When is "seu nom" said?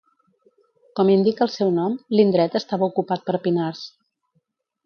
1.57-1.99